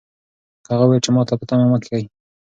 هغه 0.71 0.83
وویل 0.85 1.03
چې 1.05 1.11
ماته 1.15 1.33
په 1.39 1.45
تمه 1.49 1.65
مه 1.71 1.77
کېږئ. 1.83 2.03